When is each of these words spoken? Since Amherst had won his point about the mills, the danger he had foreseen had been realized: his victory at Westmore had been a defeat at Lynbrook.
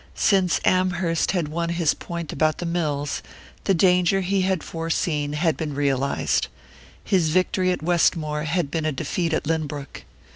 Since 0.15 0.59
Amherst 0.65 1.29
had 1.33 1.49
won 1.49 1.69
his 1.69 1.93
point 1.93 2.33
about 2.33 2.57
the 2.57 2.65
mills, 2.65 3.21
the 3.65 3.75
danger 3.75 4.21
he 4.21 4.41
had 4.41 4.63
foreseen 4.63 5.33
had 5.33 5.55
been 5.55 5.75
realized: 5.75 6.47
his 7.03 7.29
victory 7.29 7.69
at 7.71 7.83
Westmore 7.83 8.45
had 8.45 8.71
been 8.71 8.87
a 8.87 8.91
defeat 8.91 9.31
at 9.31 9.45
Lynbrook. 9.45 10.03